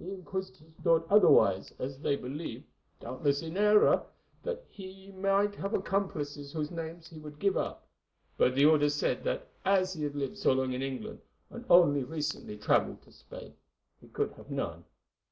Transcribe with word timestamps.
The 0.00 0.12
Inquisitors 0.14 0.72
thought 0.82 1.06
otherwise, 1.08 1.72
as 1.78 2.00
they 2.00 2.16
believed 2.16 2.64
—doubtless 2.98 3.40
in 3.40 3.56
error—that 3.56 4.64
he 4.68 5.12
might 5.12 5.54
have 5.54 5.74
accomplices 5.74 6.52
whose 6.52 6.72
names 6.72 7.06
he 7.08 7.20
would 7.20 7.38
give 7.38 7.56
up; 7.56 7.86
but 8.36 8.56
the 8.56 8.64
orders 8.66 8.96
said 8.96 9.22
that 9.22 9.46
as 9.64 9.92
he 9.92 10.02
had 10.02 10.16
lived 10.16 10.38
so 10.38 10.50
long 10.52 10.72
in 10.72 10.82
England, 10.82 11.20
and 11.50 11.64
only 11.70 12.02
recently 12.02 12.56
travelled 12.58 13.02
to 13.02 13.12
Spain, 13.12 13.54
he 14.00 14.08
could 14.08 14.32
have 14.32 14.50
none. 14.50 14.84